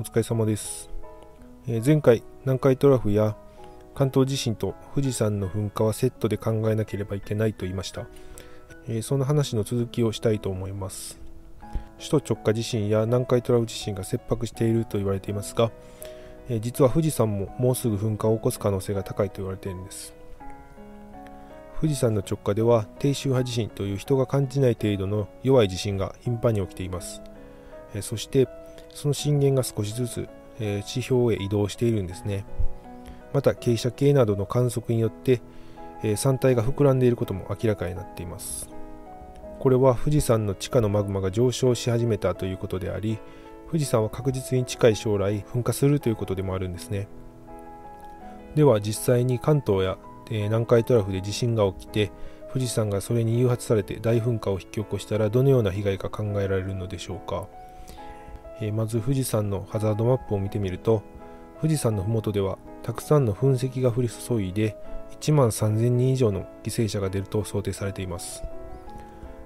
[0.00, 0.88] お疲れ様です、
[1.68, 3.36] えー、前回南海トラフや
[3.94, 8.06] 関東地震と富士山の噴火はセットで考えなければいけないと言いました、
[8.88, 11.18] えー、その話の続きをしたいと思います。
[11.98, 15.70] 首都直下地震や南海トラフ地震が切迫していると言われていますが、
[16.48, 20.14] えー、実は富士山ももうすぐ噴火を起こす可能性が高いと言われているんです。
[21.78, 27.20] 富士山の直下では低周波地震という人が感じない程度の弱い地震が頻繁に起きています、
[27.94, 28.48] えそして
[28.94, 30.28] その震源が少しずつ、
[30.58, 32.44] え地表へ移動しているんですね。
[33.32, 35.40] また傾斜計などの観測によって、
[36.02, 38.68] え山体が膨らんでいることも明らかになっています。
[39.60, 43.18] これは富士山の地下のマグマが上昇し始めたということであり
[43.66, 47.08] 富士山は確実に近い将来噴火するということでもあるんですね。
[48.54, 49.98] では実際に関東や
[50.30, 52.10] え南海トラフで地震が起きて
[52.52, 57.46] 富士山がそれに誘発されて大噴火を引き起こしたらどのような被害が考えられるのでしょうか、
[58.60, 61.02] えまず富士山のハザードマップを見てみると
[61.60, 64.76] 富士山の麓ではたくさんの噴石が降り注いで
[65.20, 68.42] 1万3000人以上の犠牲者が出ると想定されています。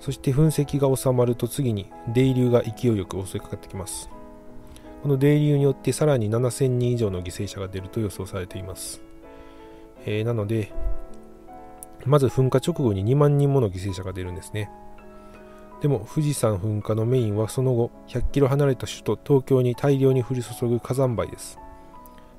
[0.00, 4.08] そして噴石が収まると次に泥流が勢いよく襲いかかってきます。
[5.02, 9.00] この泥流によってさらに7000人以上の犠牲者が出ると予想されています。
[10.06, 10.72] えー、なので、
[12.06, 14.70] まず噴火直後に2万人もの犠牲者が出るんですね。
[15.80, 21.58] でも富士山噴火のメインはその後100キロ離れた首都東京に大量に降り注ぐ火山灰です。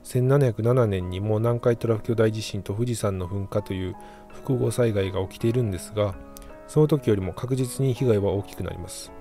[0.04, 3.96] 1707年にもう南海トラフ巨大地震と富士山の噴火という
[4.30, 6.16] 複合災害が起きているんですが、
[6.68, 9.12] その時よりも確実に被害は大きくなります。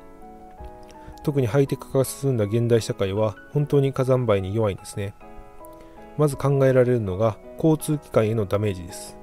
[1.25, 5.15] 特にハイテク化が進んだ現代社会は本当に火山灰に弱いんですね。
[6.19, 9.17] まず考えられるのが交通機関へのダメージです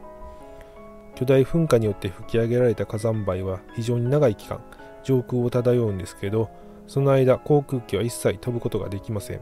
[1.13, 4.61] 巨大噴火によって吹き上げられた火山灰は非常に長い期間
[5.05, 6.49] 上空を漂うんですけど
[6.87, 9.41] その間航空機は一切飛ぶことができません。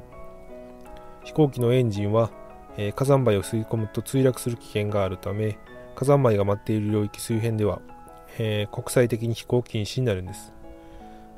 [1.23, 2.29] 飛行機のエンジンは、
[2.77, 5.57] えー、火山灰を吸い込むと墜落する危険があるため
[5.95, 7.81] 火山灰が待っている領域周辺では、
[8.37, 10.53] えー、国際的に飛行禁止になるんです。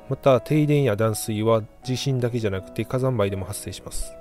[0.08, 4.12] また停電や断水は地震だけじゃなくて火山灰でも発生します。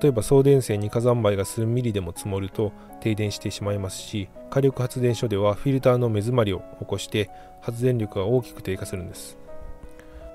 [0.00, 9.38] 例えば送電線に火山灰が数ミリでも積もると停電してしまいますし火力発電所ではフィルターの目詰まりを起こして発電力が大きく低下するんです。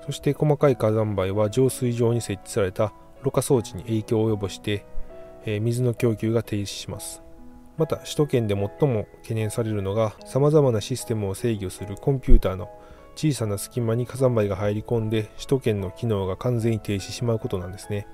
[0.06, 4.84] そして細かい火山灰は浄水場に設置されたろ過装置に影響を及ぼして、
[5.44, 7.22] えー、水の供給が停止します。
[7.76, 12.68] また首都圏で最も懸念されるのがさまざまなシステムを制御するコンピューターの
[13.14, 18.06] 小さな隙間に火山灰が入り込んで首都圏の機能が完全に停止してしまうことなんですね。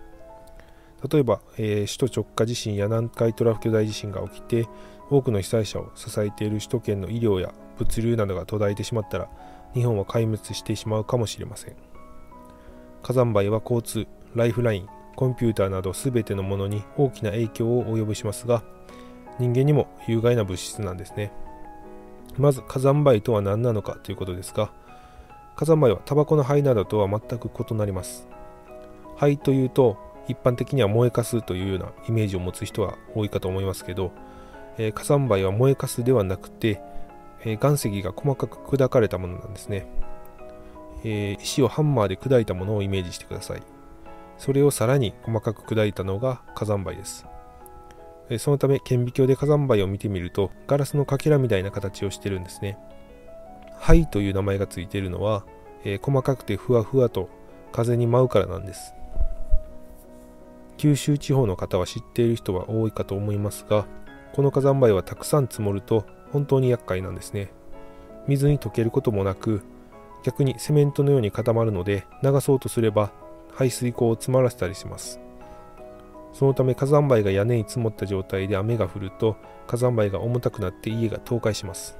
[1.09, 4.67] 例えば、えー、首都直下地震や南海トラフ巨大地震が起きて
[5.11, 9.29] 多くの被災者を支えている首都圏の医療や物流などが途絶えてしまったら
[9.75, 11.77] 日本は壊滅してしまうかもしれません。
[13.03, 18.65] 火山灰は交通ライフラインコンピューターなど全てのものに大きな影響を及ぼしますが
[19.39, 21.33] 人間にも有害な物質なんですね。
[22.37, 24.73] まず火山灰とは何なのかということですが
[25.57, 28.27] 火山灰はタバコの灰などとは全く異なります。
[29.17, 29.97] 灰というと
[30.29, 34.13] 一般的には燃えかすというようなイメージを持つ人は多いかと思いますけど、
[34.79, 36.81] えー、火山灰は燃えかすではなくて、
[37.45, 39.87] えー、岩石が細かく砕かれたものなんですね、
[41.05, 43.63] えー、石をハンマーで砕いたものをイメージしてください。
[44.39, 47.27] それをさらに細かく砕いたのが火山灰です、
[48.29, 52.79] えそのため顕微鏡で火山灰を見てみるとガラスのかけらみたいな形をしてるんですね。
[53.79, 55.45] 灰という名前がついているのは、
[55.85, 57.29] え細かくてふわふわと
[57.73, 58.95] 風に舞うからなんです。
[60.77, 63.87] 九州地方の方は知っている人は多いかと思いますが
[64.35, 67.51] この火山灰はたくさん積もると本当に厄介なんですね。
[68.27, 69.63] 水に溶けることもなく
[70.25, 73.13] 逆にセメントのように固まるので流そうとすれば
[73.55, 75.21] 排水溝を詰まらせたりします。
[76.33, 81.97] そのため火山灰が屋根に積もった状態で雨が降ると火山灰が重たくなって家が倒壊します。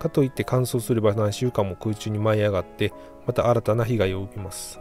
[0.00, 2.92] かといって乾燥すれば何週間も空中に舞い上がって
[3.24, 4.80] また新たな被害を生みます。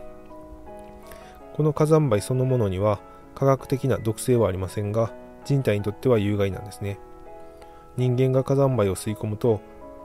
[1.54, 3.00] この火山灰そのものには
[3.36, 5.14] 科学的な毒性はありませんが
[5.46, 7.00] 人体にとっては有害なんですね。
[7.98, 9.62] 人間が火山灰を吸い込むと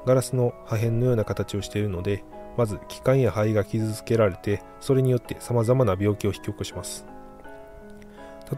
[0.07, 2.25] ガラスの破片のような形をしているので
[2.57, 7.07] まず気管や肺が傷つけられてそれによって様々な病気を引き起こします。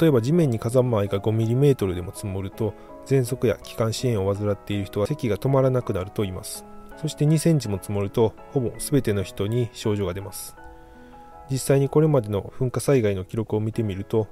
[0.00, 2.74] 例えば地面に火山灰が 5mm でも積もると
[3.06, 6.64] 喘息や気管支炎を患っている人は咳が止まらなくなると言います。
[6.98, 10.56] そして2センチも積もるとほぼ全ての人に症状が出ます。
[11.50, 14.28] 実際にこれまでの噴火災害の記録を見てみると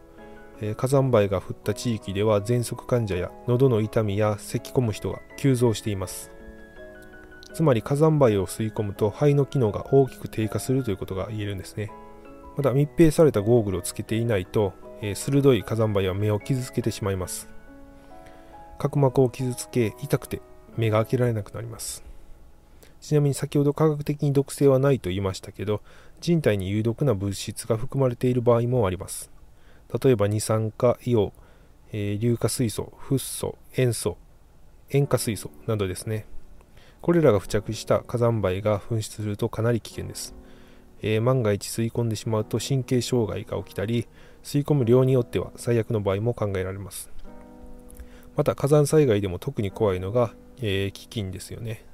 [0.77, 6.31] 火山灰が降った地域では喘息患者や喉の痛みや咳き込む人が急増しています。
[7.53, 11.91] つまり火山灰を吸い込むと肺の機能が大きく低下するということが言えるんですね。
[12.57, 14.73] また密閉されたゴーグルをつけていないと、
[15.03, 17.49] え、鋭い火山灰は目を傷つけてしまいます。
[18.79, 20.41] 角膜を傷つけ痛くて
[20.77, 22.05] 目が開けられなくなります。
[23.01, 25.81] ちなみに先ほど科学的に毒性はないと言いましたけど
[26.21, 29.31] 人体に有毒な物質が含まれている場合もあります。
[29.93, 31.33] 例えば二酸化硫黄、
[31.93, 34.17] えー、硫化水素フッ素塩素
[34.91, 36.27] 塩化水素などですね。
[37.03, 40.35] これらが付着した火山灰が噴出するとかなり危険です、
[41.03, 44.09] えー、万が一吸い込んでしまうと神経障害が起きたり
[44.43, 47.11] 吸い込む量によっては最悪の場合も考えられます。
[48.37, 51.85] また火山災害でも特に怖いのが、えー、飢饉ですよね。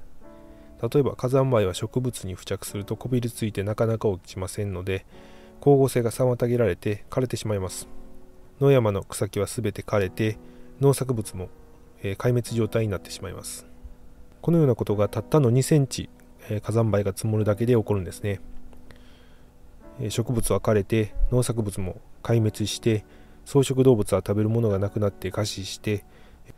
[0.81, 5.05] 例えば火山灰は植物に付着するとこびりついてなかなか落ちませんので
[5.63, 7.87] 光合成が妨げられて枯れてしまいます。
[8.59, 10.37] 野山の草木は全て枯れて
[10.81, 11.47] 農作物も、
[12.01, 13.65] えー、壊滅状態になってしまいます。
[14.41, 16.09] このようなことがたったの2センチ、
[16.49, 18.41] えー、火山灰が積もるだけで起こるんですね、
[20.01, 23.05] えー、植物は枯れて農作物も壊滅して
[23.45, 26.03] 草食動物は食べるものがなくなって餓死して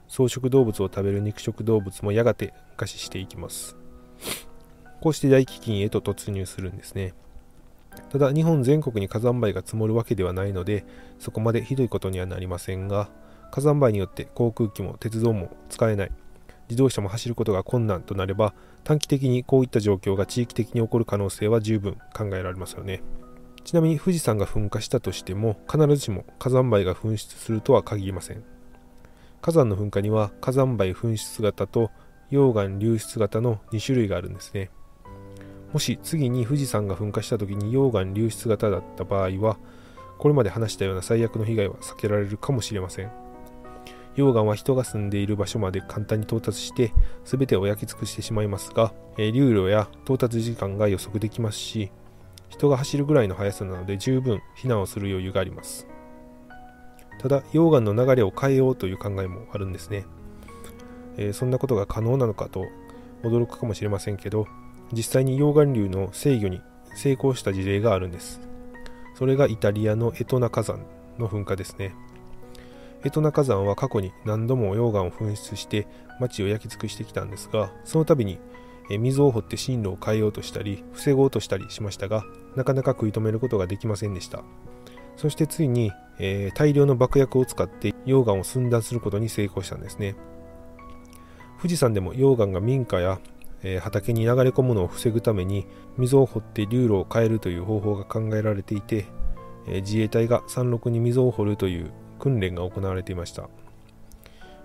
[0.10, 3.76] 草食動物を食べる肉食動物もやがて餓死していきます。
[5.00, 7.14] こうして大飢饉へと突入するんですね。
[8.10, 10.86] ただ日本全国に火山灰が積もるわけではないので
[11.20, 13.10] そこまでひどいことにはなりませんが
[13.52, 16.12] 火山灰によって航空機も鉄道も使えない。
[16.68, 18.54] 自動車も走ることが困難となれば
[18.84, 23.02] 短期的にこういった状況が地域的に起こる可能性は十分考えられますよね。
[23.64, 28.44] ちなみに富士山が噴火したとしても必ずしも火山灰が噴出するとは限りません。
[29.42, 31.92] 火山の噴火には火山灰噴出型と
[32.32, 34.70] 溶岩流出型の2種類があるんですね。
[35.76, 39.58] もし次に富士山が噴火した時に溶岩流出型だった場合は
[40.18, 43.12] これまで話したような最悪の被害は避けられるかもしれません。
[44.16, 46.94] 溶岩は人が住んでいる場所まで簡単に到達して
[47.26, 51.92] 全てを焼き尽くしてしまいますが、え流路や到達時間が予測できますし
[52.48, 55.88] 人が走るぐらいの速さなので十分避難をする余裕があります。
[57.20, 60.06] ただ溶岩の流れを変えようという考えもあるんですね、
[61.18, 62.64] えー、そんなことが可能なのかと
[63.24, 64.48] 驚くかもしれませんけど
[64.94, 66.62] 実際に溶岩流の制御に
[66.96, 68.42] 成功した事例があるんです。
[69.16, 70.86] それがイタリアのエトナ火山
[71.18, 71.96] の噴火ですね。
[73.04, 75.88] エトナ火山は過去に何度も溶岩を噴出して
[76.20, 78.40] 町を焼き尽くしてきたんですがその度に
[78.90, 82.24] 水を掘って進路を変えようとしたり防ごうとしたりしましたが
[82.56, 84.44] なかなか食い止めることができませんでした。
[85.18, 90.16] そしてついに、えー、大量の爆薬を使って溶岩を寸断することに成功したんですね。
[91.58, 93.20] 富士山でも溶岩が民家や、
[93.68, 95.66] えー、畑に流れ込むのを防ぐために
[95.98, 99.08] 溝を掘って流路を変えるという方法が考えられていて、
[99.68, 103.50] えー、自衛隊が山麓に溝を掘るという訓練が行われていました。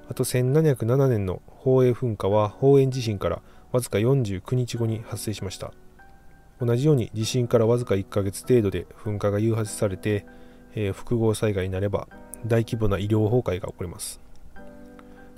[0.08, 3.42] あと1707年の宝永噴火は宝永地震から
[3.72, 5.72] わずか49日後に発生しました。
[6.60, 10.26] 同じように地震からわずか1ヶ月程度で噴火が誘発されて、
[10.74, 12.06] えー、複合災害になれば
[12.44, 14.20] 大規模な医療崩壊が起こります。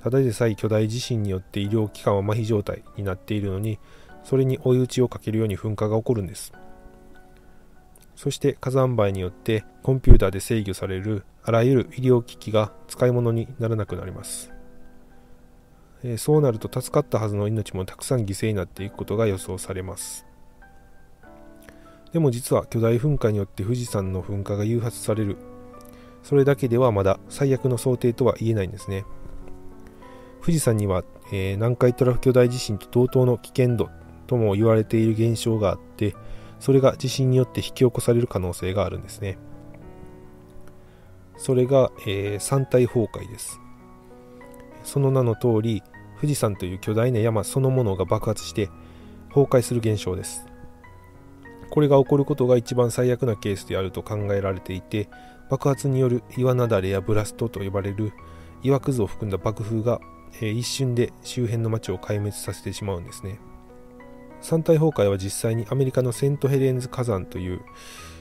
[0.03, 3.79] ただでさえ巨大地震によって医療機関は麻痺状態になっているのに
[4.23, 6.51] それに追い打ちをかけるように噴火が起こるんです。
[8.15, 14.51] そして火山灰によってコンピューターで制御されるあらゆる医療機器が使い物にならなくなります。
[16.03, 20.25] えそうなると助かったはずの命もたくさん犠牲になっていくことが予想されます。
[22.11, 25.37] でも実は巨大噴火によって富士山の噴火が誘発される。
[26.23, 29.05] それだけではまだ最悪の想定とは言えないんですね。
[30.43, 33.89] 富士山には、えー、南海トラフ巨大地震と同等の危険度
[34.27, 36.15] とも言われている現象があって
[36.59, 39.37] それが地震によって引き起こされる可能性があるんですね。
[41.37, 43.59] それが、えー、山体崩壊です。
[44.83, 45.81] その名の通り
[46.19, 48.69] 富士山という巨大な山そのものが爆発して
[49.29, 50.45] 崩壊する現象です。
[51.69, 55.09] これが起こることが一番最悪なケースであると考えられていて
[55.49, 58.11] 爆発による岩雪崩やブラストと呼ばれる
[58.61, 59.99] 岩くずを含んだ爆風が、
[60.41, 63.39] えー、一瞬で周辺の町を壊滅させてしまうんですね。
[64.41, 67.61] 山体崩壊は実際にアメリカのセントヘレンズ火山という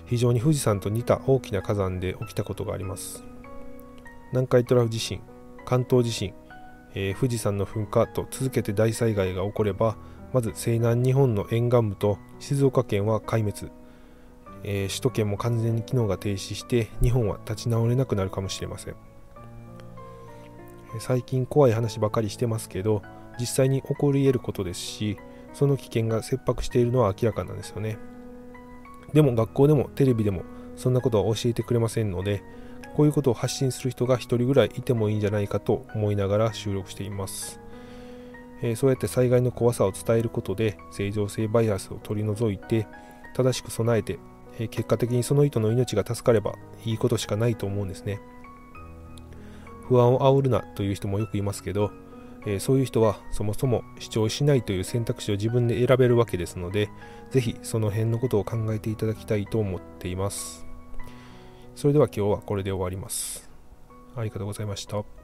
[0.06, 3.24] 非常に富士山と似た大きな火山で起きたことがあります。
[4.30, 5.20] 南海トラフ地震
[5.64, 6.32] 関東地震
[6.94, 9.96] えー、富士山の噴火と続けて大災害が起これば
[10.32, 13.72] まず西南日本の沿岸部と静岡県は壊滅、
[14.64, 19.11] えー、首都圏も完全に機能が停止して日本は立ち直れなくなるかもしれません。
[21.00, 23.02] 最近怖い話ばかりしてますけど
[23.38, 25.18] 実際に起こり得ることですし
[25.52, 27.98] その危険が切迫しているのは明らかなんですよね
[29.12, 30.42] でも学校でもテレビでも
[30.76, 32.42] そんなことは教えてくれませんので
[32.96, 37.58] こういうことを発信する人が1人ぐらいいてもいいんじゃないかと思いながら収録しています。
[38.62, 42.86] えー、そうやって災害の怖さを伝えることで正常性バイアスを取り除いて
[43.34, 44.18] 正しく備えて
[44.58, 48.20] え結果的にその人の命が助かればいいことしかないと思うんですね
[49.92, 51.90] 不安を煽るなという人もよくいますけど、
[52.46, 56.90] えそういう人はそもそも主張しないという選択肢を自分で選べるわけですので
[57.30, 60.66] ぜひその辺のことを考えていただきたいと思っています。
[61.74, 63.50] それでは今日はこれで終わります。
[64.16, 65.21] ありがとうございました。